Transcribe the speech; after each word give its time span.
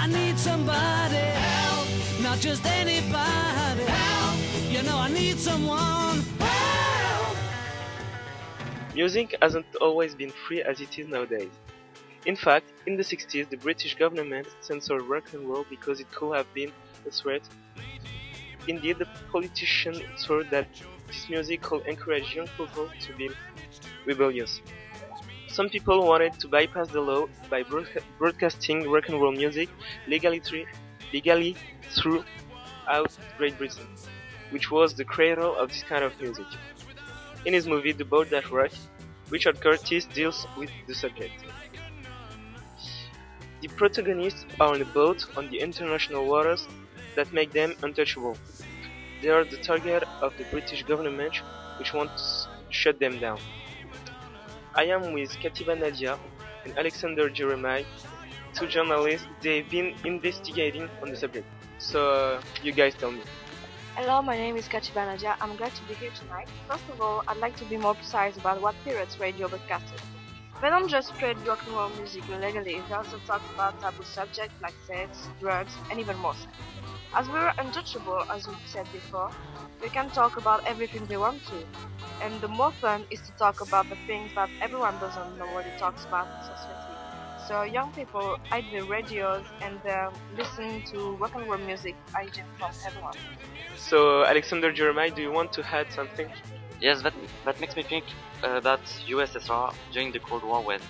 I 0.00 0.06
need 0.06 0.38
somebody 0.38 1.16
help, 1.16 1.88
not 2.22 2.38
just 2.38 2.64
anybody 2.64 3.82
help. 3.82 4.38
You 4.70 4.82
know 4.84 4.96
I 4.96 5.10
need 5.10 5.38
someone 5.38 6.20
help. 6.38 7.36
Music 8.94 9.34
hasn't 9.42 9.66
always 9.80 10.14
been 10.14 10.30
free 10.30 10.62
as 10.62 10.80
it 10.80 10.96
is 11.00 11.08
nowadays. 11.08 11.50
In 12.26 12.36
fact, 12.36 12.66
in 12.86 12.96
the 12.96 13.02
60s, 13.02 13.50
the 13.50 13.56
British 13.56 13.96
government 13.96 14.46
censored 14.60 15.02
rock 15.02 15.32
and 15.32 15.48
roll 15.48 15.66
because 15.68 15.98
it 15.98 16.08
could 16.12 16.36
have 16.36 16.52
been 16.54 16.70
a 17.04 17.10
threat. 17.10 17.42
Indeed, 18.68 18.98
the 18.98 19.08
politicians 19.32 20.00
thought 20.24 20.48
that 20.50 20.68
this 21.08 21.28
music 21.28 21.62
could 21.62 21.84
encourage 21.86 22.36
young 22.36 22.46
people 22.56 22.88
to 23.00 23.12
be 23.14 23.30
rebellious. 24.06 24.60
Some 25.58 25.68
people 25.68 26.06
wanted 26.06 26.34
to 26.34 26.46
bypass 26.46 26.86
the 26.86 27.00
law 27.00 27.26
by 27.50 27.64
broadca- 27.64 28.04
broadcasting 28.16 28.88
rock 28.88 29.08
and 29.08 29.20
roll 29.20 29.32
music 29.32 29.68
legally, 30.06 30.40
legally 31.12 31.56
throughout 31.96 33.10
Great 33.36 33.58
Britain, 33.58 33.88
which 34.50 34.70
was 34.70 34.94
the 34.94 35.04
cradle 35.04 35.56
of 35.56 35.70
this 35.70 35.82
kind 35.82 36.04
of 36.04 36.12
music. 36.20 36.46
In 37.44 37.54
his 37.54 37.66
movie 37.66 37.90
The 37.90 38.04
Boat 38.04 38.30
That 38.30 38.48
Rocked, 38.52 38.78
Richard 39.30 39.60
Curtis 39.60 40.04
deals 40.04 40.46
with 40.56 40.70
the 40.86 40.94
subject. 40.94 41.34
The 43.60 43.66
protagonists 43.66 44.46
are 44.60 44.72
on 44.74 44.80
a 44.80 44.90
boat 45.00 45.26
on 45.36 45.50
the 45.50 45.58
international 45.58 46.24
waters 46.24 46.68
that 47.16 47.32
make 47.32 47.50
them 47.50 47.74
untouchable. 47.82 48.36
They 49.20 49.30
are 49.30 49.42
the 49.42 49.56
target 49.56 50.04
of 50.22 50.36
the 50.38 50.44
British 50.52 50.84
government, 50.84 51.34
which 51.80 51.92
wants 51.92 52.46
to 52.68 52.72
shut 52.72 53.00
them 53.00 53.18
down. 53.18 53.40
I 54.74 54.84
am 54.84 55.12
with 55.12 55.30
Katiba 55.40 55.78
Nadia 55.78 56.18
and 56.64 56.78
Alexander 56.78 57.28
Jeremiah, 57.30 57.84
two 58.54 58.66
journalists. 58.66 59.26
They've 59.40 59.68
been 59.68 59.94
investigating 60.04 60.88
on 61.02 61.10
the 61.10 61.16
subject. 61.16 61.46
So, 61.78 62.10
uh, 62.10 62.42
you 62.62 62.72
guys 62.72 62.94
tell 62.94 63.10
me. 63.10 63.22
Hello, 63.96 64.22
my 64.22 64.36
name 64.36 64.56
is 64.56 64.68
Katiba 64.68 65.06
Nadia. 65.06 65.36
I'm 65.40 65.56
glad 65.56 65.74
to 65.74 65.82
be 65.84 65.94
here 65.94 66.10
tonight. 66.10 66.48
First 66.68 66.84
of 66.92 67.00
all, 67.00 67.24
I'd 67.26 67.38
like 67.38 67.56
to 67.56 67.64
be 67.64 67.76
more 67.76 67.94
precise 67.94 68.36
about 68.36 68.60
what 68.60 68.74
periods 68.84 69.18
radio 69.18 69.48
broadcasted. 69.48 70.00
They 70.60 70.70
don't 70.70 70.88
just 70.88 71.08
spread 71.08 71.38
rock 71.46 71.64
and 71.66 71.74
roll 71.74 71.88
music 71.90 72.24
illegally, 72.28 72.82
they 72.88 72.94
also 72.94 73.18
talk 73.26 73.42
about 73.54 73.80
taboo 73.80 74.02
subjects 74.02 74.54
like 74.60 74.74
sex, 74.86 75.28
drugs, 75.40 75.72
and 75.90 76.00
even 76.00 76.16
more 76.18 76.34
sex. 76.34 76.52
As 77.14 77.28
we're 77.28 77.52
untouchable, 77.58 78.24
as 78.30 78.46
we 78.46 78.54
said 78.66 78.86
before, 78.92 79.30
we 79.80 79.88
can 79.88 80.10
talk 80.10 80.36
about 80.36 80.66
everything 80.66 81.06
we 81.08 81.16
want 81.16 81.40
to. 81.46 81.64
And 82.20 82.40
the 82.40 82.48
more 82.48 82.72
fun 82.72 83.04
is 83.10 83.20
to 83.22 83.32
talk 83.32 83.60
about 83.60 83.88
the 83.88 83.96
things 84.06 84.32
that 84.34 84.50
everyone 84.60 84.98
doesn't 84.98 85.40
already 85.40 85.70
talks 85.78 86.04
about 86.04 86.26
in 86.26 86.42
society. 86.42 86.98
So 87.36 87.62
young 87.62 87.92
people 87.92 88.36
hide 88.50 88.64
their 88.72 88.84
radios 88.84 89.44
and 89.62 89.80
they're 89.82 90.10
listening 90.36 90.82
to 90.90 91.16
rock 91.16 91.34
and 91.34 91.48
roll 91.48 91.58
music 91.58 91.96
I 92.14 92.24
hidden 92.24 92.44
from 92.58 92.70
everyone. 92.86 93.16
So, 93.76 94.24
Alexander 94.24 94.72
Jeremiah, 94.72 95.10
do 95.10 95.22
you 95.22 95.30
want 95.32 95.52
to 95.52 95.64
add 95.74 95.92
something? 95.92 96.28
Yes, 96.80 97.02
that 97.02 97.14
that 97.44 97.60
makes 97.60 97.76
me 97.76 97.82
think 97.82 98.04
uh, 98.42 98.60
that 98.60 98.80
USSR 99.06 99.72
during 99.92 100.12
the 100.12 100.18
Cold 100.18 100.42
War 100.44 100.62
when 100.62 100.80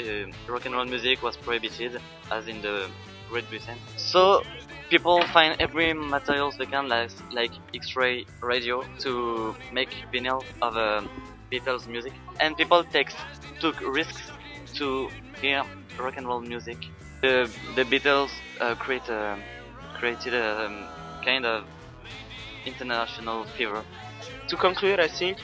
uh, 0.00 0.26
rock 0.48 0.66
and 0.66 0.74
roll 0.74 0.84
music 0.84 1.22
was 1.22 1.36
prohibited, 1.36 2.00
as 2.30 2.48
in 2.48 2.60
the 2.62 2.88
Great 3.28 3.48
Britain. 3.48 3.78
So 3.96 4.42
people 4.88 5.22
find 5.32 5.56
every 5.60 5.92
materials 5.92 6.56
they 6.58 6.66
can, 6.66 6.88
like 6.88 7.10
like 7.32 7.52
X-ray 7.74 8.26
radio, 8.42 8.82
to 9.00 9.54
make 9.72 9.90
vinyl 10.12 10.44
of 10.62 10.76
uh, 10.76 11.02
Beatles 11.52 11.86
music, 11.86 12.12
and 12.40 12.56
people 12.56 12.84
takes 12.84 13.14
took 13.60 13.80
risks 13.80 14.30
to 14.74 15.08
hear 15.40 15.62
rock 15.98 16.16
and 16.16 16.26
roll 16.26 16.40
music. 16.40 16.78
The 17.22 17.50
the 17.74 17.84
Beatles 17.84 18.30
uh, 18.60 18.74
create 18.74 19.08
uh, 19.08 19.36
created 19.94 20.34
a 20.34 20.66
um, 20.66 20.86
kind 21.24 21.44
of 21.44 21.64
international 22.66 23.44
fever. 23.56 23.84
To 24.48 24.56
conclude, 24.56 25.00
I 25.00 25.08
think 25.08 25.38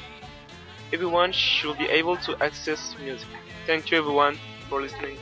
everyone 0.92 1.32
should 1.32 1.78
be 1.78 1.86
able 1.86 2.16
to 2.18 2.36
access 2.42 2.94
music. 3.00 3.28
Thank 3.66 3.90
you 3.90 3.98
everyone 3.98 4.38
for 4.68 4.80
listening. 4.80 5.18